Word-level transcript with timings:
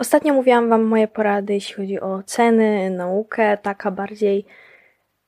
Ostatnio 0.00 0.34
mówiłam 0.34 0.68
Wam 0.68 0.82
moje 0.82 1.08
porady, 1.08 1.54
jeśli 1.54 1.74
chodzi 1.74 2.00
o 2.00 2.14
oceny, 2.14 2.90
naukę, 2.90 3.58
taka 3.62 3.90
bardziej 3.90 4.44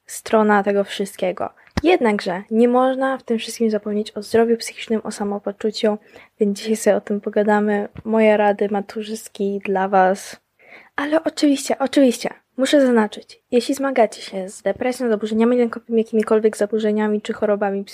strona 0.06 0.62
tego 0.62 0.84
wszystkiego. 0.84 1.50
Jednakże 1.82 2.42
nie 2.50 2.68
można 2.68 3.18
w 3.18 3.22
tym 3.22 3.38
wszystkim 3.38 3.70
zapomnieć 3.70 4.16
o 4.16 4.22
zdrowiu 4.22 4.56
psychicznym, 4.56 5.00
o 5.04 5.10
samopoczuciu, 5.10 5.98
więc 6.40 6.58
dzisiaj 6.58 6.76
sobie 6.76 6.96
o 6.96 7.00
tym 7.00 7.20
pogadamy. 7.20 7.88
Moje 8.04 8.36
rady 8.36 8.68
maturzyskie 8.70 9.58
dla 9.64 9.88
Was. 9.88 10.40
Ale 10.96 11.24
oczywiście, 11.24 11.78
oczywiście, 11.78 12.30
muszę 12.56 12.80
zaznaczyć, 12.80 13.42
jeśli 13.50 13.74
zmagacie 13.74 14.22
się 14.22 14.48
z 14.48 14.62
depresją, 14.62 15.08
zaburzeniami 15.08 15.56
lękowymi, 15.58 15.98
jakimikolwiek 15.98 16.56
zaburzeniami 16.56 17.22
czy 17.22 17.32
chorobami, 17.32 17.84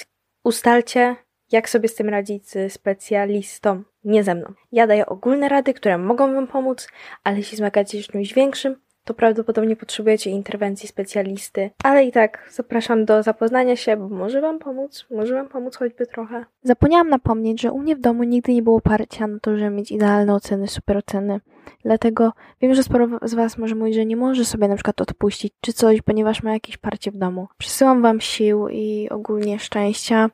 ustalcie, 0.44 1.16
jak 1.52 1.68
sobie 1.68 1.88
z 1.88 1.94
tym 1.94 2.08
radzić 2.08 2.48
z 2.48 2.72
specjalistą, 2.72 3.82
nie 4.04 4.24
ze 4.24 4.34
mną. 4.34 4.52
Ja 4.72 4.86
daję 4.86 5.06
ogólne 5.06 5.48
rady, 5.48 5.74
które 5.74 5.98
mogą 5.98 6.34
Wam 6.34 6.46
pomóc, 6.46 6.88
ale 7.24 7.36
jeśli 7.36 7.56
zmagacie 7.56 7.98
się 7.98 8.04
z 8.04 8.12
czymś 8.12 8.34
większym, 8.34 8.76
to 9.08 9.14
prawdopodobnie 9.14 9.76
potrzebujecie 9.76 10.30
interwencji 10.30 10.88
specjalisty. 10.88 11.70
Ale 11.84 12.04
i 12.04 12.12
tak 12.12 12.48
zapraszam 12.52 13.04
do 13.04 13.22
zapoznania 13.22 13.76
się, 13.76 13.96
bo 13.96 14.08
może 14.08 14.40
Wam 14.40 14.58
pomóc, 14.58 15.06
może 15.10 15.34
Wam 15.34 15.48
pomóc 15.48 15.76
choćby 15.76 16.06
trochę. 16.06 16.44
Zapomniałam 16.62 17.08
napomnieć, 17.08 17.60
że 17.60 17.72
u 17.72 17.78
mnie 17.78 17.96
w 17.96 18.00
domu 18.00 18.22
nigdy 18.22 18.54
nie 18.54 18.62
było 18.62 18.80
parcia 18.80 19.26
na 19.26 19.38
to, 19.38 19.56
żeby 19.56 19.70
mieć 19.70 19.92
idealne 19.92 20.34
oceny, 20.34 20.68
super 20.68 20.96
oceny. 20.96 21.40
Dlatego 21.84 22.32
wiem, 22.60 22.74
że 22.74 22.82
sporo 22.82 23.08
z 23.22 23.34
Was 23.34 23.58
może 23.58 23.74
mówić, 23.74 23.94
że 23.94 24.06
nie 24.06 24.16
może 24.16 24.44
sobie 24.44 24.68
na 24.68 24.74
przykład 24.74 25.00
odpuścić 25.00 25.52
czy 25.60 25.72
coś, 25.72 26.02
ponieważ 26.02 26.42
ma 26.42 26.52
jakieś 26.52 26.76
parcie 26.76 27.10
w 27.10 27.16
domu. 27.16 27.48
Przysyłam 27.58 28.02
Wam 28.02 28.20
sił 28.20 28.68
i 28.68 29.08
ogólnie 29.10 29.58
szczęścia 29.58 30.30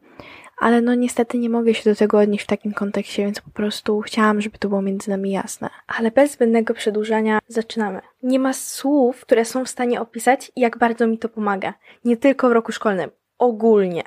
ale 0.58 0.80
no 0.80 0.94
niestety 0.94 1.38
nie 1.38 1.50
mogę 1.50 1.74
się 1.74 1.90
do 1.90 1.96
tego 1.96 2.18
odnieść 2.18 2.44
w 2.44 2.46
takim 2.46 2.72
kontekście, 2.72 3.24
więc 3.24 3.40
po 3.40 3.50
prostu 3.50 4.00
chciałam, 4.00 4.40
żeby 4.40 4.58
to 4.58 4.68
było 4.68 4.82
między 4.82 5.10
nami 5.10 5.30
jasne. 5.30 5.70
Ale 5.86 6.10
bez 6.10 6.32
zbędnego 6.32 6.74
przedłużania 6.74 7.38
zaczynamy. 7.48 8.00
Nie 8.22 8.38
ma 8.38 8.52
słów, 8.52 9.20
które 9.20 9.44
są 9.44 9.64
w 9.64 9.68
stanie 9.68 10.00
opisać, 10.00 10.52
jak 10.56 10.78
bardzo 10.78 11.06
mi 11.06 11.19
to 11.19 11.28
pomaga. 11.28 11.75
Nie 12.05 12.16
tylko 12.16 12.48
w 12.48 12.52
roku 12.52 12.72
szkolnym. 12.72 13.10
Ogólnie. 13.38 14.02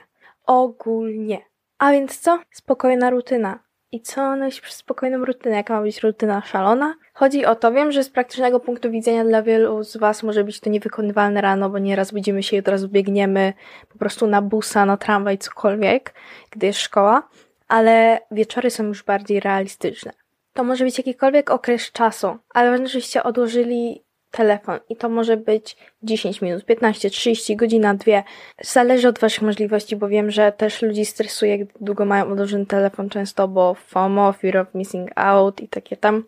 Ogólnie. 0.46 1.42
A 1.78 1.92
więc 1.92 2.20
co? 2.20 2.40
Spokojna 2.52 3.10
rutyna. 3.10 3.60
I 3.92 4.02
co 4.02 4.36
nosić 4.36 4.62
przez 4.62 4.76
spokojną 4.76 5.26
rutynę? 5.26 5.56
Jaka 5.56 5.74
ma 5.74 5.82
być 5.82 6.00
rutyna 6.04 6.42
szalona? 6.42 6.96
Chodzi 7.14 7.46
o 7.46 7.56
to, 7.56 7.72
wiem, 7.72 7.92
że 7.92 8.04
z 8.04 8.10
praktycznego 8.10 8.60
punktu 8.60 8.92
widzenia 8.92 9.24
dla 9.24 9.42
wielu 9.42 9.84
z 9.84 9.98
Was 9.98 10.24
może 10.24 10.44
być 10.44 10.60
to 10.60 10.70
niewykonywalne 10.70 11.42
rano, 11.42 11.70
bo 11.70 11.80
nieraz 11.80 12.12
budzimy 12.12 12.44
się 12.44 12.56
i 12.56 12.60
od 12.60 12.68
razu 12.68 12.90
biegniemy 12.90 13.54
po 13.90 13.98
prostu 13.98 14.28
na 14.28 14.42
busa, 14.42 14.86
na 14.86 14.98
tramwaj, 14.98 15.38
cokolwiek, 15.38 16.14
gdy 16.52 16.68
jest 16.68 16.80
szkoła, 16.80 17.30
ale 17.68 18.20
wieczory 18.32 18.70
są 18.70 18.84
już 18.84 19.04
bardziej 19.04 19.40
realistyczne. 19.40 20.12
To 20.54 20.64
może 20.64 20.86
być 20.86 20.98
jakikolwiek 20.98 21.52
okres 21.52 21.92
czasu, 21.92 22.38
ale 22.54 22.88
żebyście 22.88 23.24
odłożyli 23.24 24.07
telefon 24.38 24.80
i 24.90 24.96
to 24.96 25.10
może 25.10 25.38
być 25.38 25.78
10 26.04 26.42
minut, 26.42 26.66
15, 26.66 27.10
30, 27.10 27.56
godzina, 27.56 27.94
dwie. 27.94 28.24
Zależy 28.62 29.08
od 29.08 29.20
Waszych 29.20 29.42
możliwości, 29.42 29.96
bo 29.96 30.08
wiem, 30.08 30.32
że 30.32 30.52
też 30.52 30.82
ludzi 30.82 31.06
stresuje, 31.06 31.58
jak 31.58 31.68
długo 31.82 32.06
mają 32.06 32.32
odłożony 32.32 32.66
telefon 32.66 33.10
często, 33.10 33.48
bo 33.48 33.74
FOMO, 33.74 34.34
Fear 34.34 34.58
of 34.58 34.68
Missing 34.74 35.10
Out 35.16 35.62
i 35.62 35.68
takie 35.68 35.98
tam, 35.98 36.24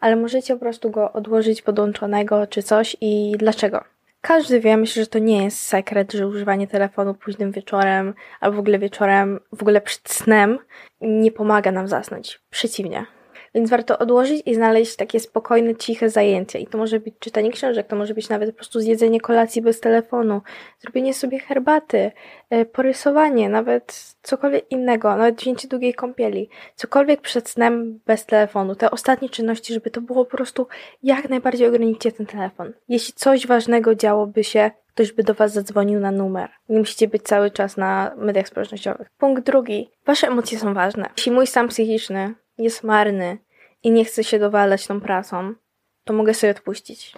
ale 0.00 0.16
możecie 0.16 0.54
po 0.54 0.60
prostu 0.60 0.90
go 0.90 1.12
odłożyć 1.12 1.62
podłączonego 1.62 2.46
czy 2.46 2.62
coś 2.62 2.96
i 3.00 3.34
dlaczego? 3.38 3.84
Każdy 4.20 4.60
wie, 4.60 4.76
myślę, 4.76 5.02
że 5.02 5.06
to 5.06 5.18
nie 5.18 5.44
jest 5.44 5.58
sekret, 5.58 6.12
że 6.12 6.26
używanie 6.28 6.66
telefonu 6.66 7.14
późnym 7.14 7.52
wieczorem 7.52 8.14
albo 8.40 8.56
w 8.56 8.60
ogóle 8.60 8.78
wieczorem, 8.78 9.40
w 9.52 9.62
ogóle 9.62 9.80
przed 9.80 10.08
snem 10.08 10.58
nie 11.00 11.32
pomaga 11.32 11.72
nam 11.72 11.88
zasnąć. 11.88 12.40
Przeciwnie. 12.50 13.06
Więc 13.54 13.70
warto 13.70 13.98
odłożyć 13.98 14.42
i 14.46 14.54
znaleźć 14.54 14.96
takie 14.96 15.20
spokojne, 15.20 15.76
ciche 15.76 16.10
zajęcie. 16.10 16.58
I 16.58 16.66
to 16.66 16.78
może 16.78 17.00
być 17.00 17.14
czytanie 17.18 17.50
książek, 17.50 17.86
to 17.86 17.96
może 17.96 18.14
być 18.14 18.28
nawet 18.28 18.50
po 18.50 18.56
prostu 18.56 18.80
zjedzenie 18.80 19.20
kolacji 19.20 19.62
bez 19.62 19.80
telefonu, 19.80 20.42
zrobienie 20.80 21.14
sobie 21.14 21.38
herbaty, 21.38 22.12
e, 22.50 22.64
porysowanie, 22.64 23.48
nawet 23.48 24.14
cokolwiek 24.22 24.70
innego, 24.70 25.16
nawet 25.16 25.36
wzięcie 25.36 25.68
długiej 25.68 25.94
kąpieli. 25.94 26.48
Cokolwiek 26.74 27.20
przed 27.20 27.48
snem 27.48 28.00
bez 28.06 28.26
telefonu. 28.26 28.74
Te 28.74 28.90
ostatnie 28.90 29.28
czynności, 29.28 29.74
żeby 29.74 29.90
to 29.90 30.00
było 30.00 30.24
po 30.24 30.36
prostu 30.36 30.66
jak 31.02 31.28
najbardziej 31.28 31.68
ograniczycie 31.68 32.12
ten 32.12 32.26
telefon. 32.26 32.72
Jeśli 32.88 33.14
coś 33.14 33.46
ważnego 33.46 33.94
działoby 33.94 34.44
się, 34.44 34.70
ktoś 34.94 35.12
by 35.12 35.22
do 35.22 35.34
Was 35.34 35.52
zadzwonił 35.52 36.00
na 36.00 36.10
numer. 36.10 36.50
Nie 36.68 36.78
musicie 36.78 37.08
być 37.08 37.22
cały 37.22 37.50
czas 37.50 37.76
na 37.76 38.14
mediach 38.16 38.48
społecznościowych. 38.48 39.08
Punkt 39.18 39.46
drugi. 39.46 39.90
Wasze 40.06 40.28
emocje 40.28 40.58
są 40.58 40.74
ważne. 40.74 41.08
Jeśli 41.16 41.32
mój 41.32 41.46
stan 41.46 41.68
psychiczny 41.68 42.34
jest 42.58 42.84
marny 42.84 43.38
i 43.84 43.90
nie 43.90 44.04
chcę 44.04 44.24
się 44.24 44.38
dowalać 44.38 44.86
tą 44.86 45.00
pracą, 45.00 45.54
to 46.04 46.12
mogę 46.12 46.34
sobie 46.34 46.50
odpuścić. 46.50 47.14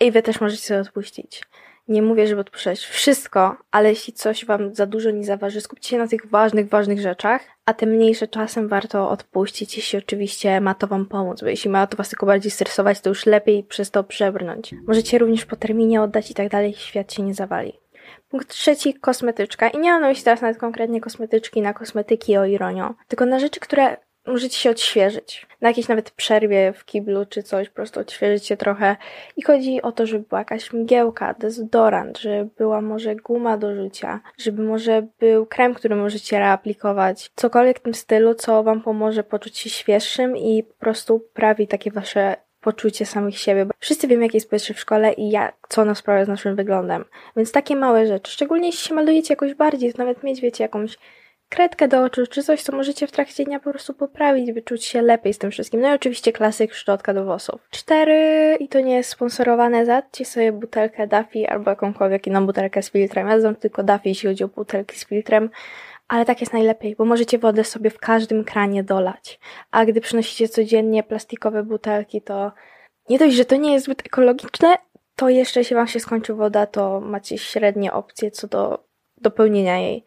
I 0.00 0.10
wy 0.10 0.22
też 0.22 0.40
możecie 0.40 0.62
sobie 0.62 0.80
odpuścić. 0.80 1.42
Nie 1.88 2.02
mówię, 2.02 2.26
żeby 2.26 2.40
odpuszczać 2.40 2.80
wszystko, 2.80 3.56
ale 3.70 3.88
jeśli 3.88 4.12
coś 4.12 4.44
wam 4.44 4.74
za 4.74 4.86
dużo 4.86 5.10
nie 5.10 5.24
zaważy, 5.24 5.60
skupcie 5.60 5.88
się 5.88 5.98
na 5.98 6.08
tych 6.08 6.26
ważnych, 6.26 6.68
ważnych 6.68 7.00
rzeczach, 7.00 7.42
a 7.64 7.74
te 7.74 7.86
mniejsze 7.86 8.28
czasem 8.28 8.68
warto 8.68 9.10
odpuścić, 9.10 9.76
jeśli 9.76 9.98
oczywiście 9.98 10.60
ma 10.60 10.74
to 10.74 10.86
wam 10.86 11.06
pomóc, 11.06 11.40
bo 11.40 11.48
jeśli 11.48 11.70
ma 11.70 11.86
to 11.86 11.96
was 11.96 12.08
tylko 12.08 12.26
bardziej 12.26 12.50
stresować, 12.50 13.00
to 13.00 13.08
już 13.08 13.26
lepiej 13.26 13.64
przez 13.64 13.90
to 13.90 14.04
przebrnąć. 14.04 14.74
Możecie 14.86 15.18
również 15.18 15.44
po 15.44 15.56
terminie 15.56 16.02
oddać 16.02 16.30
i 16.30 16.34
tak 16.34 16.48
dalej, 16.48 16.74
świat 16.74 17.12
się 17.12 17.22
nie 17.22 17.34
zawali. 17.34 17.72
Punkt 18.28 18.48
trzeci, 18.48 18.94
kosmetyczka. 18.94 19.68
I 19.68 19.78
nie 19.78 19.90
mam 19.90 20.00
na 20.00 20.08
myśli 20.08 20.24
teraz 20.24 20.40
nawet 20.40 20.58
konkretnie 20.58 21.00
kosmetyczki 21.00 21.62
na 21.62 21.74
kosmetyki 21.74 22.36
o 22.36 22.44
ironią, 22.44 22.94
tylko 23.08 23.26
na 23.26 23.38
rzeczy, 23.38 23.60
które 23.60 23.96
możecie 24.26 24.58
się 24.58 24.70
odświeżyć. 24.70 25.46
Na 25.60 25.68
jakiejś 25.68 25.88
nawet 25.88 26.10
przerwie 26.10 26.72
w 26.72 26.84
kiblu 26.84 27.26
czy 27.26 27.42
coś, 27.42 27.68
po 27.68 27.74
prostu 27.74 28.00
odświeżyć 28.00 28.46
się 28.46 28.56
trochę. 28.56 28.96
I 29.36 29.42
chodzi 29.42 29.82
o 29.82 29.92
to, 29.92 30.06
żeby 30.06 30.24
była 30.28 30.38
jakaś 30.38 30.72
mgiełka, 30.72 31.34
dezodorant, 31.34 32.18
żeby 32.18 32.50
była 32.58 32.80
może 32.80 33.16
guma 33.16 33.56
do 33.56 33.74
rzucia, 33.74 34.20
żeby 34.38 34.62
może 34.62 35.06
był 35.18 35.46
krem, 35.46 35.74
który 35.74 35.96
możecie 35.96 36.38
reaplikować. 36.38 37.30
Cokolwiek 37.36 37.78
w 37.78 37.82
tym 37.82 37.94
stylu, 37.94 38.34
co 38.34 38.62
wam 38.62 38.82
pomoże 38.82 39.24
poczuć 39.24 39.58
się 39.58 39.70
świeższym 39.70 40.36
i 40.36 40.62
po 40.62 40.74
prostu 40.74 41.20
prawi 41.34 41.68
takie 41.68 41.90
wasze 41.90 42.36
poczucie 42.60 43.06
samych 43.06 43.38
siebie. 43.38 43.66
Wszyscy 43.78 44.08
wiemy, 44.08 44.22
jakie 44.22 44.36
jest 44.36 44.50
powietrze 44.50 44.74
w 44.74 44.80
szkole 44.80 45.12
i 45.12 45.30
jak, 45.30 45.54
co 45.68 45.82
ono 45.82 45.94
sprawia 45.94 46.24
z 46.24 46.28
naszym 46.28 46.56
wyglądem. 46.56 47.04
Więc 47.36 47.52
takie 47.52 47.76
małe 47.76 48.06
rzeczy, 48.06 48.32
szczególnie 48.32 48.66
jeśli 48.66 48.88
się 48.88 48.94
malujecie 48.94 49.32
jakoś 49.32 49.54
bardziej, 49.54 49.92
nawet 49.98 50.22
mieć, 50.22 50.40
wiecie, 50.40 50.64
jakąś 50.64 50.98
kredkę 51.48 51.88
do 51.88 52.02
oczu, 52.02 52.26
czy 52.26 52.42
coś, 52.42 52.62
co 52.62 52.76
możecie 52.76 53.06
w 53.06 53.12
trakcie 53.12 53.44
dnia 53.44 53.60
po 53.60 53.70
prostu 53.70 53.94
poprawić, 53.94 54.52
by 54.52 54.62
czuć 54.62 54.84
się 54.84 55.02
lepiej 55.02 55.34
z 55.34 55.38
tym 55.38 55.50
wszystkim. 55.50 55.80
No 55.80 55.92
i 55.92 55.94
oczywiście 55.94 56.32
klasyk 56.32 56.74
szczotka 56.74 57.14
do 57.14 57.24
włosów. 57.24 57.60
Cztery, 57.70 58.56
i 58.60 58.68
to 58.68 58.80
nie 58.80 58.96
jest 58.96 59.10
sponsorowane, 59.10 59.86
zadcie 59.86 60.24
sobie 60.24 60.52
butelkę 60.52 61.06
Duffy 61.06 61.48
albo 61.48 61.70
jakąkolwiek 61.70 62.26
inną 62.26 62.46
butelkę 62.46 62.82
z 62.82 62.90
filtrem. 62.90 63.28
Ja 63.28 63.40
znam 63.40 63.56
tylko 63.56 63.82
Duffy, 63.82 64.08
jeśli 64.08 64.28
chodzi 64.28 64.44
o 64.44 64.48
butelki 64.48 64.98
z 64.98 65.06
filtrem, 65.06 65.50
ale 66.08 66.24
tak 66.24 66.40
jest 66.40 66.52
najlepiej, 66.52 66.96
bo 66.96 67.04
możecie 67.04 67.38
wodę 67.38 67.64
sobie 67.64 67.90
w 67.90 67.98
każdym 67.98 68.44
kranie 68.44 68.84
dolać. 68.84 69.40
A 69.70 69.84
gdy 69.84 70.00
przynosicie 70.00 70.48
codziennie 70.48 71.02
plastikowe 71.02 71.62
butelki, 71.62 72.22
to 72.22 72.52
nie 73.08 73.18
dość, 73.18 73.36
że 73.36 73.44
to 73.44 73.56
nie 73.56 73.72
jest 73.72 73.84
zbyt 73.84 74.06
ekologiczne, 74.06 74.76
to 75.16 75.28
jeszcze 75.28 75.60
jeśli 75.60 75.76
wam 75.76 75.86
się 75.86 76.00
skończy 76.00 76.34
woda, 76.34 76.66
to 76.66 77.00
macie 77.00 77.38
średnie 77.38 77.92
opcje 77.92 78.30
co 78.30 78.48
do 78.48 78.85
dopełnienia 79.20 79.78
jej. 79.78 80.04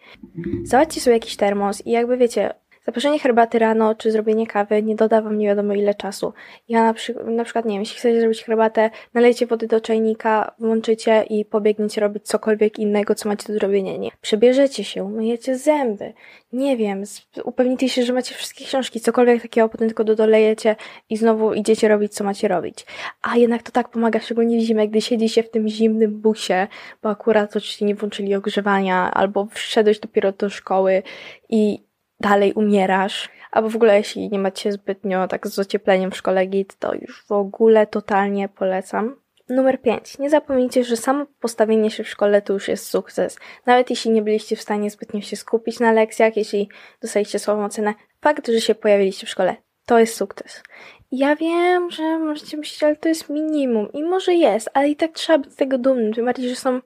Załatwcie 0.63 1.01
sobie 1.01 1.13
jakiś 1.13 1.35
termos 1.35 1.85
i 1.85 1.91
jakby 1.91 2.17
wiecie, 2.17 2.53
Zaparzenie 2.89 3.19
herbaty 3.19 3.59
rano 3.59 3.95
czy 3.95 4.11
zrobienie 4.11 4.47
kawy 4.47 4.83
nie 4.83 4.95
doda 4.95 5.21
wam 5.21 5.37
nie 5.37 5.47
wiadomo 5.47 5.73
ile 5.73 5.95
czasu. 5.95 6.33
Ja 6.69 6.83
na, 6.83 6.93
przy, 6.93 7.13
na 7.13 7.43
przykład, 7.43 7.65
nie 7.65 7.71
wiem, 7.71 7.79
jeśli 7.79 7.97
chcecie 7.97 8.19
zrobić 8.19 8.43
herbatę, 8.43 8.89
nalejcie 9.13 9.45
wody 9.45 9.67
do 9.67 9.81
czajnika, 9.81 10.51
włączycie 10.59 11.23
i 11.29 11.45
pobiegniecie 11.45 12.01
robić 12.01 12.23
cokolwiek 12.23 12.79
innego, 12.79 13.15
co 13.15 13.29
macie 13.29 13.47
do 13.47 13.53
zrobienia. 13.53 13.97
Nie. 13.97 14.09
Przebierzecie 14.21 14.83
się, 14.83 15.09
myjecie 15.09 15.57
zęby, 15.57 16.13
nie 16.53 16.77
wiem, 16.77 17.03
upewnijcie 17.43 17.89
się, 17.89 18.03
że 18.03 18.13
macie 18.13 18.35
wszystkie 18.35 18.65
książki, 18.65 18.99
cokolwiek 18.99 19.41
takiego, 19.41 19.69
potem 19.69 19.87
tylko 19.87 20.03
dodolejecie 20.03 20.75
i 21.09 21.17
znowu 21.17 21.53
idziecie 21.53 21.87
robić, 21.87 22.13
co 22.13 22.23
macie 22.23 22.47
robić. 22.47 22.85
A 23.21 23.37
jednak 23.37 23.63
to 23.63 23.71
tak 23.71 23.89
pomaga, 23.89 24.19
szczególnie 24.19 24.57
w 24.57 24.61
zimę, 24.61 24.87
gdy 24.87 25.01
siedzi 25.01 25.29
się 25.29 25.43
w 25.43 25.51
tym 25.51 25.67
zimnym 25.67 26.21
busie, 26.21 26.67
bo 27.03 27.09
akurat 27.09 27.55
oczywiście 27.55 27.85
nie 27.85 27.95
włączyli 27.95 28.35
ogrzewania, 28.35 29.11
albo 29.11 29.47
wszedłeś 29.51 29.99
dopiero 29.99 30.31
do 30.31 30.49
szkoły 30.49 31.03
i 31.49 31.88
dalej 32.19 32.53
umierasz, 32.53 33.29
albo 33.51 33.69
w 33.69 33.75
ogóle 33.75 33.97
jeśli 33.97 34.29
nie 34.29 34.39
macie 34.39 34.71
zbytnio 34.71 35.27
tak 35.27 35.47
z 35.47 35.59
ociepleniem 35.59 36.11
w 36.11 36.17
szkole 36.17 36.45
git, 36.45 36.75
to 36.75 36.93
już 36.93 37.25
w 37.25 37.31
ogóle 37.31 37.87
totalnie 37.87 38.49
polecam. 38.49 39.15
Numer 39.49 39.81
5. 39.81 40.19
Nie 40.19 40.29
zapomnijcie, 40.29 40.83
że 40.83 40.97
samo 40.97 41.25
postawienie 41.39 41.91
się 41.91 42.03
w 42.03 42.09
szkole 42.09 42.41
to 42.41 42.53
już 42.53 42.67
jest 42.67 42.87
sukces. 42.87 43.37
Nawet 43.65 43.89
jeśli 43.89 44.11
nie 44.11 44.21
byliście 44.21 44.55
w 44.55 44.61
stanie 44.61 44.89
zbytnio 44.89 45.21
się 45.21 45.35
skupić 45.35 45.79
na 45.79 45.91
lekcjach, 45.91 46.37
jeśli 46.37 46.69
dostaliście 47.01 47.39
słabą 47.39 47.65
ocenę, 47.65 47.93
fakt, 48.21 48.47
że 48.47 48.61
się 48.61 48.75
pojawiliście 48.75 49.27
w 49.27 49.29
szkole, 49.29 49.55
to 49.85 49.99
jest 49.99 50.15
sukces. 50.15 50.63
Ja 51.11 51.35
wiem, 51.35 51.91
że 51.91 52.19
możecie 52.19 52.57
myśleć, 52.57 52.83
ale 52.83 52.95
to 52.95 53.09
jest 53.09 53.29
minimum. 53.29 53.91
I 53.93 54.03
może 54.03 54.33
jest, 54.33 54.69
ale 54.73 54.89
i 54.89 54.95
tak 54.95 55.11
trzeba 55.11 55.39
być 55.39 55.53
z 55.53 55.55
tego 55.55 55.77
dumnym. 55.77 56.13
Tym 56.13 56.25
bardziej, 56.25 56.49
że 56.49 56.55
są 56.55 56.81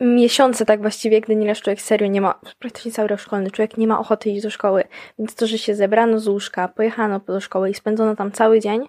miesiące 0.00 0.66
tak 0.66 0.80
właściwie, 0.80 1.20
gdy 1.20 1.36
nieraz 1.36 1.58
człowiek 1.58 1.80
serio 1.80 2.08
nie 2.08 2.20
ma, 2.20 2.40
praktycznie 2.58 2.92
cały 2.92 3.08
rok 3.08 3.20
szkolny, 3.20 3.50
człowiek 3.50 3.76
nie 3.76 3.86
ma 3.86 3.98
ochoty 3.98 4.30
iść 4.30 4.42
do 4.42 4.50
szkoły. 4.50 4.84
Więc 5.18 5.34
to, 5.34 5.46
że 5.46 5.58
się 5.58 5.74
zebrano 5.74 6.18
z 6.18 6.28
łóżka, 6.28 6.68
pojechano 6.68 7.20
do 7.20 7.40
szkoły 7.40 7.70
i 7.70 7.74
spędzono 7.74 8.16
tam 8.16 8.32
cały 8.32 8.60
dzień, 8.60 8.88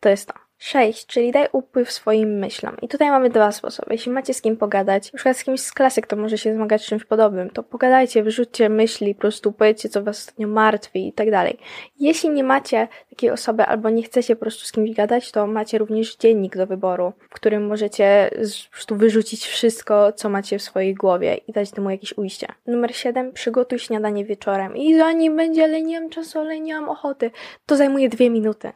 to 0.00 0.08
jest 0.08 0.28
to. 0.28 0.45
6, 0.58 1.06
czyli 1.06 1.32
daj 1.32 1.48
upływ 1.52 1.92
swoim 1.92 2.38
myślom. 2.38 2.76
I 2.82 2.88
tutaj 2.88 3.10
mamy 3.10 3.30
dwa 3.30 3.52
sposoby. 3.52 3.92
Jeśli 3.92 4.12
macie 4.12 4.34
z 4.34 4.42
kim 4.42 4.56
pogadać, 4.56 5.12
na 5.12 5.16
przykład 5.16 5.36
z 5.36 5.44
kimś 5.44 5.60
z 5.60 5.72
klasy, 5.72 6.02
kto 6.02 6.16
może 6.16 6.38
się 6.38 6.54
zmagać 6.54 6.82
z 6.82 6.86
czymś 6.86 7.04
podobnym, 7.04 7.50
to 7.50 7.62
pogadajcie, 7.62 8.22
wyrzućcie 8.22 8.68
myśli, 8.68 9.14
po 9.14 9.20
prostu 9.20 9.52
powiedzcie, 9.52 9.88
co 9.88 10.02
was 10.02 10.18
ostatnio 10.18 10.48
martwi 10.48 11.08
i 11.08 11.12
tak 11.12 11.30
dalej. 11.30 11.58
Jeśli 12.00 12.30
nie 12.30 12.44
macie 12.44 12.88
takiej 13.10 13.30
osoby 13.30 13.62
albo 13.62 13.90
nie 13.90 14.02
chcecie 14.02 14.36
po 14.36 14.40
prostu 14.40 14.66
z 14.66 14.72
kimś 14.72 14.90
gadać, 14.90 15.32
to 15.32 15.46
macie 15.46 15.78
również 15.78 16.16
dziennik 16.16 16.56
do 16.56 16.66
wyboru, 16.66 17.12
w 17.30 17.34
którym 17.34 17.66
możecie 17.66 18.30
po 18.70 18.70
prostu 18.70 18.96
wyrzucić 18.96 19.46
wszystko, 19.46 20.12
co 20.12 20.28
macie 20.28 20.58
w 20.58 20.62
swojej 20.62 20.94
głowie 20.94 21.34
i 21.34 21.52
dać 21.52 21.70
temu 21.70 21.90
jakieś 21.90 22.18
ujście. 22.18 22.46
Numer 22.66 22.96
7, 22.96 23.32
przygotuj 23.32 23.78
śniadanie 23.78 24.24
wieczorem. 24.24 24.76
I 24.76 24.98
zanim 24.98 25.36
będzie, 25.36 25.82
mam 26.00 26.10
czasu, 26.10 26.38
mam 26.72 26.88
ochoty, 26.88 27.30
to 27.66 27.76
zajmuje 27.76 28.08
dwie 28.08 28.30
minuty. 28.30 28.72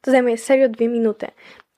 To 0.00 0.10
zajmuje 0.10 0.38
serio 0.38 0.68
dwie 0.68 0.88
minuty. 0.88 1.26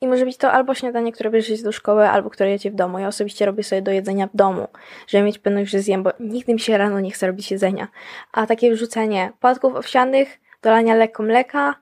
I 0.00 0.08
może 0.08 0.24
być 0.24 0.36
to 0.36 0.52
albo 0.52 0.74
śniadanie, 0.74 1.12
które 1.12 1.30
bierzecie 1.30 1.62
do 1.62 1.72
szkoły, 1.72 2.08
albo 2.08 2.30
które 2.30 2.50
jecie 2.50 2.70
w 2.70 2.74
domu. 2.74 2.98
Ja 2.98 3.08
osobiście 3.08 3.46
robię 3.46 3.62
sobie 3.62 3.82
do 3.82 3.92
jedzenia 3.92 4.26
w 4.26 4.36
domu, 4.36 4.68
żeby 5.06 5.24
mieć 5.24 5.38
pewność, 5.38 5.70
że 5.70 5.80
zjem, 5.80 6.02
bo 6.02 6.10
nigdy 6.20 6.54
mi 6.54 6.60
się 6.60 6.78
rano 6.78 7.00
nie 7.00 7.10
chce 7.10 7.26
robić 7.26 7.50
jedzenia. 7.50 7.88
A 8.32 8.46
takie 8.46 8.72
wrzucenie 8.72 9.32
płatków 9.40 9.74
owsianych, 9.74 10.40
dolania 10.62 10.94
lekko 10.94 11.22
mleka 11.22 11.74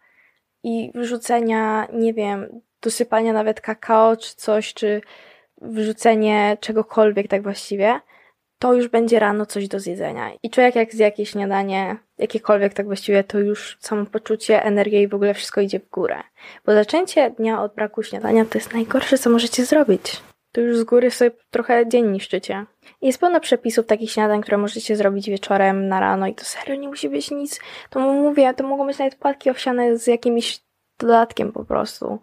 i 0.63 0.93
wrzucenia, 0.95 1.87
nie 1.93 2.15
wiem, 2.15 2.61
dosypania 2.83 3.33
nawet 3.33 3.61
kakao 3.61 4.17
czy 4.17 4.37
coś, 4.37 4.75
czy 4.75 5.01
wrzucenie 5.61 6.57
czegokolwiek 6.61 7.29
tak 7.29 7.43
właściwie, 7.43 8.01
to 8.59 8.75
już 8.75 8.89
będzie 8.89 9.19
rano 9.19 9.47
coś 9.47 9.69
do 9.69 9.81
zjedzenia. 9.81 10.31
I 10.43 10.51
człowiek 10.51 10.75
jak 10.75 10.93
zje 10.93 11.05
jakieś 11.05 11.31
śniadanie, 11.31 11.97
jakiekolwiek 12.19 12.75
tak 12.75 12.87
właściwie, 12.87 13.25
to 13.25 13.39
już 13.39 13.79
samopoczucie, 13.81 14.65
energia 14.65 15.01
i 15.01 15.09
w 15.09 15.15
ogóle 15.15 15.35
wszystko 15.35 15.61
idzie 15.61 15.81
w 15.81 15.91
górę. 15.91 16.23
Bo 16.67 16.73
zaczęcie 16.75 17.31
dnia 17.31 17.63
od 17.63 17.75
braku 17.75 18.03
śniadania 18.03 18.45
to 18.45 18.59
jest 18.59 18.73
najgorsze, 18.73 19.19
co 19.19 19.31
możecie 19.31 19.65
zrobić. 19.65 20.23
To 20.53 20.61
już 20.61 20.77
z 20.77 20.85
góry 20.85 21.11
sobie 21.11 21.31
trochę 21.51 21.89
dzień 21.89 22.11
niszczycie. 22.11 22.67
Jest 23.03 23.19
pełno 23.21 23.41
przepisów 23.41 23.87
takich 23.87 24.11
śniadań, 24.11 24.43
które 24.43 24.59
możecie 24.59 24.97
zrobić 24.97 25.31
wieczorem, 25.31 25.89
na 25.89 26.01
rano 26.01 26.27
i 26.27 26.35
to 26.35 26.45
serio 26.45 26.75
nie 26.75 26.89
musi 26.89 27.09
być 27.09 27.31
nic. 27.31 27.61
To 27.91 28.01
mówię, 28.01 28.55
to 28.55 28.65
mogą 28.65 28.87
być 28.87 28.99
nawet 28.99 29.15
płatki 29.15 29.51
owsiane 29.51 29.99
z 29.99 30.07
jakimś 30.07 30.61
dodatkiem 30.99 31.53
po 31.53 31.65
prostu. 31.65 32.19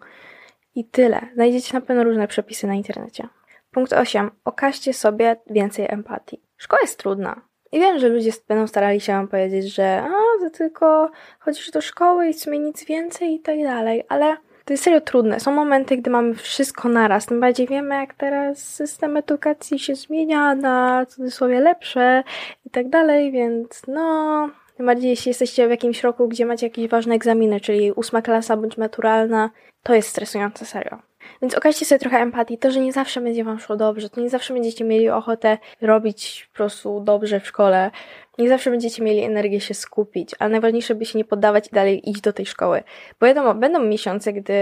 I 0.74 0.84
tyle. 0.84 1.20
Znajdziecie 1.34 1.74
na 1.74 1.80
pewno 1.80 2.04
różne 2.04 2.28
przepisy 2.28 2.66
na 2.66 2.74
internecie. 2.74 3.28
Punkt 3.74 3.92
8. 3.92 4.30
Okażcie 4.44 4.92
sobie 4.92 5.36
więcej 5.50 5.86
empatii. 5.88 6.40
Szkoła 6.56 6.80
jest 6.82 6.98
trudna. 6.98 7.40
I 7.72 7.80
wiem, 7.80 7.98
że 7.98 8.08
ludzie 8.08 8.30
będą 8.48 8.66
starali 8.66 9.00
się 9.00 9.12
wam 9.12 9.28
powiedzieć, 9.28 9.74
że 9.74 10.02
a, 10.02 10.44
to 10.44 10.50
tylko 10.50 11.10
chodzisz 11.38 11.70
do 11.70 11.80
szkoły 11.80 12.28
i 12.28 12.32
w 12.32 12.40
sumie 12.40 12.58
nic 12.58 12.84
więcej 12.84 13.34
i 13.34 13.40
tak 13.40 13.62
dalej, 13.62 14.04
ale 14.08 14.36
to 14.64 14.72
jest 14.72 14.84
serio 14.84 15.00
trudne. 15.00 15.40
Są 15.40 15.52
momenty, 15.52 15.96
gdy 15.96 16.10
mamy 16.10 16.34
wszystko 16.34 16.88
naraz. 16.88 17.26
Tym 17.26 17.40
bardziej 17.40 17.66
wiemy, 17.66 17.94
jak 17.94 18.14
teraz 18.14 18.58
system 18.58 19.16
edukacji 19.16 19.78
się 19.78 19.94
zmienia 19.94 20.54
na 20.54 21.06
cudzysłowie 21.06 21.60
lepsze 21.60 22.22
i 22.64 22.70
tak 22.70 22.88
dalej, 22.88 23.32
więc 23.32 23.82
no... 23.88 24.50
Tym 24.76 24.86
bardziej, 24.86 25.10
jeśli 25.10 25.30
jesteście 25.30 25.66
w 25.66 25.70
jakimś 25.70 26.02
roku, 26.02 26.28
gdzie 26.28 26.46
macie 26.46 26.66
jakieś 26.66 26.88
ważne 26.88 27.14
egzaminy, 27.14 27.60
czyli 27.60 27.92
ósma 27.92 28.22
klasa 28.22 28.56
bądź 28.56 28.76
maturalna, 28.78 29.50
to 29.82 29.94
jest 29.94 30.08
stresujące 30.08 30.64
serio. 30.64 30.98
Więc 31.42 31.54
okażcie 31.54 31.84
sobie 31.84 31.98
trochę 31.98 32.18
empatii. 32.18 32.58
To, 32.58 32.70
że 32.70 32.80
nie 32.80 32.92
zawsze 32.92 33.20
będzie 33.20 33.44
wam 33.44 33.58
szło 33.58 33.76
dobrze, 33.76 34.10
to 34.10 34.20
nie 34.20 34.30
zawsze 34.30 34.54
będziecie 34.54 34.84
mieli 34.84 35.10
ochotę 35.10 35.58
robić 35.80 36.48
po 36.52 36.56
prostu 36.56 37.00
dobrze 37.00 37.40
w 37.40 37.46
szkole, 37.46 37.90
nie 38.38 38.48
zawsze 38.48 38.70
będziecie 38.70 39.02
mieli 39.02 39.20
energię 39.20 39.60
się 39.60 39.74
skupić, 39.74 40.30
ale 40.38 40.50
najważniejsze, 40.50 40.94
by 40.94 41.04
się 41.04 41.18
nie 41.18 41.24
poddawać 41.24 41.68
i 41.68 41.74
dalej 41.74 42.10
iść 42.10 42.20
do 42.20 42.32
tej 42.32 42.46
szkoły. 42.46 42.82
Bo 43.20 43.26
wiadomo, 43.26 43.54
będą 43.54 43.84
miesiące, 43.84 44.32
gdy 44.32 44.54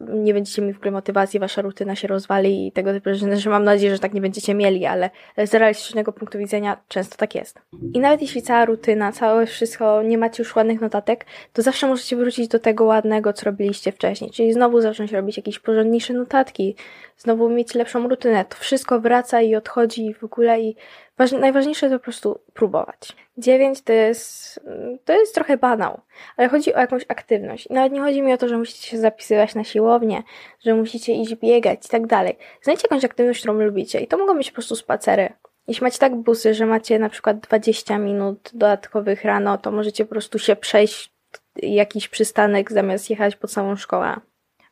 nie 0.00 0.34
będziecie 0.34 0.62
mieli 0.62 0.74
w 0.74 0.76
ogóle 0.76 0.90
motywacji, 0.90 1.40
wasza 1.40 1.62
rutyna 1.62 1.96
się 1.96 2.08
rozwali 2.08 2.66
i 2.66 2.72
tego 2.72 2.92
typu 2.92 3.10
rzeczy, 3.14 3.36
że 3.36 3.50
mam 3.50 3.64
nadzieję, 3.64 3.92
że 3.92 3.98
tak 3.98 4.14
nie 4.14 4.20
będziecie 4.20 4.54
mieli, 4.54 4.86
ale 4.86 5.10
z 5.44 5.54
realistycznego 5.54 6.12
punktu 6.12 6.38
widzenia 6.38 6.76
często 6.88 7.16
tak 7.16 7.34
jest. 7.34 7.60
I 7.94 8.00
nawet 8.00 8.22
jeśli 8.22 8.42
cała 8.42 8.64
rutyna, 8.64 9.12
całe 9.12 9.46
wszystko, 9.46 10.02
nie 10.02 10.18
macie 10.18 10.42
już 10.42 10.56
ładnych 10.56 10.80
notatek, 10.80 11.26
to 11.52 11.62
zawsze 11.62 11.86
możecie 11.86 12.16
wrócić 12.16 12.48
do 12.48 12.58
tego 12.58 12.84
ładnego, 12.84 13.32
co 13.32 13.46
robiliście 13.46 13.92
wcześniej. 13.92 14.30
Czyli 14.30 14.52
znowu 14.52 14.80
zacząć 14.80 15.12
robić 15.12 15.36
jakieś 15.36 15.58
porządniejsze 15.58 16.12
notatki, 16.12 16.76
znowu 17.16 17.48
mieć 17.48 17.74
lepszą 17.74 18.08
rutynę. 18.08 18.44
To 18.44 18.56
wszystko 18.56 19.00
wraca 19.00 19.40
i 19.40 19.54
odchodzi 19.54 20.14
w 20.14 20.24
ogóle 20.24 20.60
i 20.60 20.76
najważniejsze 21.18 21.90
to 21.90 21.98
po 21.98 22.04
prostu 22.04 22.40
próbować. 22.54 23.16
Dziewięć 23.38 23.82
to 23.82 23.92
jest, 23.92 24.60
to 25.04 25.12
jest 25.12 25.34
trochę 25.34 25.56
banał, 25.56 26.00
ale 26.36 26.48
chodzi 26.48 26.74
o 26.74 26.80
jakąś 26.80 27.04
aktywność. 27.08 27.68
Nawet 27.70 27.92
nie 27.92 28.00
chodzi 28.00 28.22
mi 28.22 28.32
o 28.32 28.36
to, 28.36 28.48
że 28.48 28.58
musicie 28.58 28.88
się 28.88 28.98
zapisywać 28.98 29.54
na 29.54 29.64
siłownię, 29.64 30.22
że 30.64 30.74
musicie 30.74 31.12
iść 31.12 31.34
biegać 31.34 31.86
i 31.86 31.88
tak 31.88 32.06
dalej. 32.06 32.38
Znajdźcie 32.62 32.88
jakąś 32.90 33.04
aktywność, 33.04 33.40
którą 33.40 33.54
lubicie 33.54 34.00
i 34.00 34.06
to 34.06 34.18
mogą 34.18 34.36
być 34.36 34.50
po 34.50 34.54
prostu 34.54 34.76
spacery. 34.76 35.32
Jeśli 35.68 35.84
macie 35.84 35.98
tak 35.98 36.16
busy, 36.16 36.54
że 36.54 36.66
macie 36.66 36.98
na 36.98 37.08
przykład 37.08 37.38
20 37.38 37.98
minut 37.98 38.50
dodatkowych 38.54 39.24
rano, 39.24 39.58
to 39.58 39.70
możecie 39.70 40.04
po 40.04 40.10
prostu 40.10 40.38
się 40.38 40.56
przejść 40.56 41.14
jakiś 41.56 42.08
przystanek 42.08 42.72
zamiast 42.72 43.10
jechać 43.10 43.36
po 43.36 43.48
całą 43.48 43.76
szkołę. 43.76 44.20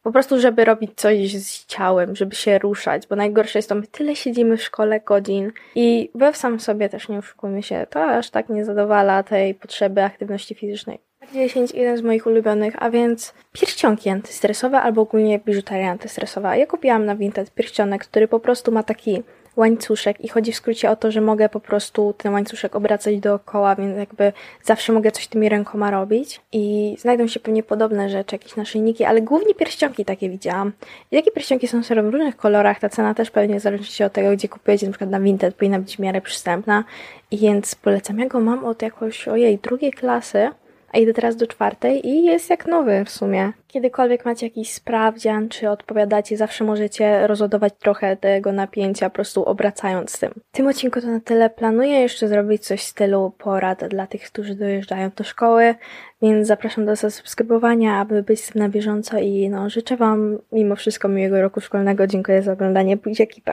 Po 0.02 0.12
prostu, 0.12 0.40
żeby 0.40 0.64
robić 0.64 0.90
coś 0.96 1.36
z 1.36 1.66
ciałem, 1.66 2.16
żeby 2.16 2.34
się 2.34 2.58
ruszać, 2.58 3.06
bo 3.06 3.16
najgorsze 3.16 3.58
jest 3.58 3.68
to, 3.68 3.74
my 3.74 3.86
tyle 3.86 4.16
siedzimy 4.16 4.56
w 4.56 4.62
szkole 4.62 5.00
godzin 5.00 5.52
i 5.74 6.10
we 6.14 6.32
w 6.32 6.36
sam 6.36 6.60
sobie 6.60 6.88
też 6.88 7.08
nie 7.08 7.18
oszukujmy 7.18 7.62
się, 7.62 7.86
to 7.90 8.04
aż 8.04 8.30
tak 8.30 8.48
nie 8.48 8.64
zadowala 8.64 9.22
tej 9.22 9.54
potrzeby 9.54 10.02
aktywności 10.02 10.54
fizycznej. 10.54 10.98
10, 11.32 11.70
jeden 11.74 11.96
z 11.96 12.02
moich 12.02 12.26
ulubionych, 12.26 12.74
a 12.78 12.90
więc 12.90 13.34
pierścionki 13.52 14.10
antystresowe 14.10 14.80
albo 14.80 15.02
ogólnie 15.02 15.38
biżuteria 15.38 15.90
antystresowa. 15.90 16.56
Ja 16.56 16.66
kupiłam 16.66 17.04
na 17.04 17.16
Vinted 17.16 17.54
pierścionek, 17.54 18.04
który 18.04 18.28
po 18.28 18.40
prostu 18.40 18.72
ma 18.72 18.82
taki 18.82 19.22
łańcuszek 19.56 20.20
i 20.20 20.28
chodzi 20.28 20.52
w 20.52 20.56
skrócie 20.56 20.90
o 20.90 20.96
to, 20.96 21.10
że 21.10 21.20
mogę 21.20 21.48
po 21.48 21.60
prostu 21.60 22.14
ten 22.18 22.32
łańcuszek 22.32 22.76
obracać 22.76 23.20
dookoła, 23.20 23.74
więc 23.74 23.98
jakby 23.98 24.32
zawsze 24.62 24.92
mogę 24.92 25.10
coś 25.10 25.26
tymi 25.26 25.48
rękoma 25.48 25.90
robić. 25.90 26.40
I 26.52 26.96
znajdą 26.98 27.26
się 27.26 27.40
pewnie 27.40 27.62
podobne 27.62 28.10
rzeczy, 28.10 28.34
jakieś 28.34 28.56
naszyjniki, 28.56 29.04
ale 29.04 29.22
głównie 29.22 29.54
pierścionki 29.54 30.04
takie 30.04 30.30
widziałam. 30.30 30.72
I 31.10 31.16
takie 31.16 31.30
pierścionki 31.30 31.68
są 31.68 31.82
w 31.82 31.90
różnych 31.90 32.36
kolorach, 32.36 32.80
ta 32.80 32.88
cena 32.88 33.14
też 33.14 33.30
pewnie 33.30 33.60
zależy 33.60 33.84
się 33.84 34.06
od 34.06 34.12
tego, 34.12 34.32
gdzie 34.32 34.48
kupujecie, 34.48 34.86
na 34.86 34.92
przykład 34.92 35.10
na 35.10 35.20
Vinted 35.20 35.54
powinna 35.54 35.78
być 35.78 35.96
w 35.96 35.98
miarę 35.98 36.20
przystępna, 36.20 36.84
i 37.30 37.38
więc 37.38 37.74
polecam. 37.74 38.18
Ja 38.18 38.26
go 38.26 38.40
mam 38.40 38.64
od 38.64 38.82
jakoś, 38.82 39.28
ojej, 39.28 39.58
drugiej 39.58 39.92
klasy, 39.92 40.50
a 40.92 40.98
idę 40.98 41.12
teraz 41.12 41.36
do 41.36 41.46
czwartej 41.46 42.08
i 42.08 42.24
jest 42.24 42.50
jak 42.50 42.66
nowy 42.66 43.04
w 43.04 43.10
sumie. 43.10 43.52
Kiedykolwiek 43.68 44.24
macie 44.24 44.46
jakiś 44.46 44.72
sprawdzian, 44.72 45.48
czy 45.48 45.70
odpowiadacie, 45.70 46.36
zawsze 46.36 46.64
możecie 46.64 47.26
rozładować 47.26 47.72
trochę 47.78 48.16
tego 48.16 48.52
napięcia, 48.52 49.10
po 49.10 49.14
prostu 49.14 49.44
obracając 49.44 50.18
tym. 50.18 50.32
W 50.52 50.56
tym 50.56 50.66
odcinku 50.66 51.00
to 51.00 51.06
na 51.06 51.20
tyle. 51.20 51.50
Planuję 51.50 52.00
jeszcze 52.00 52.28
zrobić 52.28 52.66
coś 52.66 52.80
w 52.80 52.88
stylu 52.88 53.32
porad 53.38 53.84
dla 53.88 54.06
tych, 54.06 54.22
którzy 54.22 54.54
dojeżdżają 54.54 55.10
do 55.16 55.24
szkoły, 55.24 55.74
więc 56.22 56.48
zapraszam 56.48 56.86
do 56.86 56.96
zasubskrybowania, 56.96 57.96
aby 57.96 58.22
być 58.22 58.44
z 58.44 58.52
tym 58.52 58.62
na 58.62 58.68
bieżąco 58.68 59.18
i 59.18 59.50
no, 59.50 59.70
życzę 59.70 59.96
Wam 59.96 60.38
mimo 60.52 60.76
wszystko 60.76 61.08
miłego 61.08 61.42
roku 61.42 61.60
szkolnego. 61.60 62.06
Dziękuję 62.06 62.42
za 62.42 62.52
oglądanie. 62.52 62.96
Pójdź 62.96 63.20
ekipa. 63.20 63.52